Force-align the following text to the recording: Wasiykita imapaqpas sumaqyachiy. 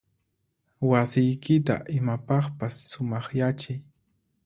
Wasiykita 0.89 1.75
imapaqpas 1.97 2.73
sumaqyachiy. 2.89 3.79